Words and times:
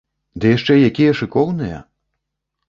Ды 0.43 0.53
яшчэ 0.57 0.77
якія 0.89 1.11
шыкоўныя! 1.19 1.77